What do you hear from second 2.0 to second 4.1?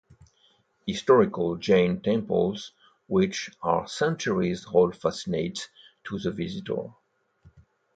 temples which are